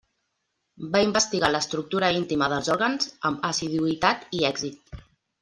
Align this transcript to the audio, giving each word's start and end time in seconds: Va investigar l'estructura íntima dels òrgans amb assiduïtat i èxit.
Va 0.95 1.01
investigar 1.07 1.51
l'estructura 1.55 2.09
íntima 2.21 2.47
dels 2.55 2.71
òrgans 2.77 3.13
amb 3.31 3.47
assiduïtat 3.51 4.27
i 4.41 4.43
èxit. 4.53 5.01